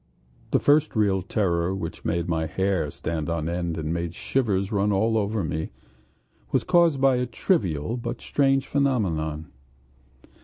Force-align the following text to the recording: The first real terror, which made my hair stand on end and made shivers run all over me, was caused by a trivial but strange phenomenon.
The 0.49 0.57
first 0.57 0.95
real 0.95 1.21
terror, 1.21 1.75
which 1.75 2.03
made 2.03 2.27
my 2.27 2.47
hair 2.47 2.89
stand 2.89 3.29
on 3.29 3.47
end 3.47 3.77
and 3.77 3.93
made 3.93 4.15
shivers 4.15 4.71
run 4.71 4.91
all 4.91 5.15
over 5.15 5.43
me, 5.43 5.69
was 6.51 6.63
caused 6.63 6.99
by 6.99 7.17
a 7.17 7.27
trivial 7.27 7.97
but 7.97 8.19
strange 8.19 8.65
phenomenon. 8.65 9.51